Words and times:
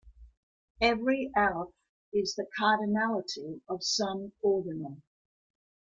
Every 0.81 1.29
aleph 1.37 1.75
is 2.11 2.33
the 2.33 2.47
cardinality 2.59 3.61
of 3.69 3.83
some 3.83 4.33
ordinal. 4.41 4.99